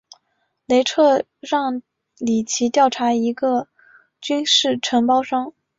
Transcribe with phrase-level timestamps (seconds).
[0.65, 1.83] 雷彻让
[2.17, 3.67] 里奇调查一个
[4.19, 5.53] 军事承包商。